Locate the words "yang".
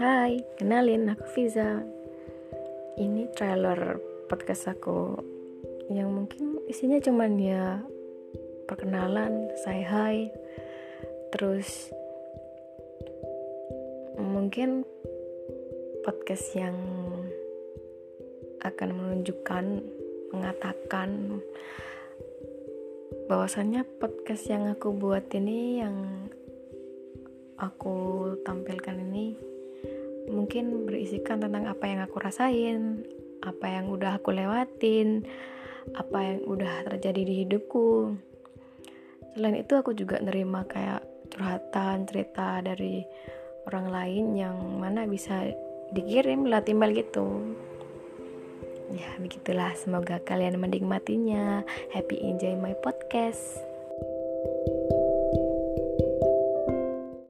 5.92-6.08, 16.56-16.80, 24.48-24.64, 25.84-26.24, 31.86-32.02, 33.70-33.86, 36.26-36.42, 44.34-44.58